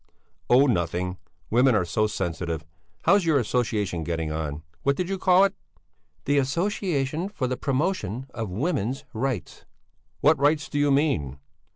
[0.49, 1.19] "Oh, nothing;
[1.51, 2.65] women are so sensitive!
[3.03, 4.63] How's your association getting on?
[4.81, 5.53] What did you call it?"
[6.25, 9.63] "The Association for the Promotion of Women's Rights."
[10.19, 11.37] "What rights do you mean?"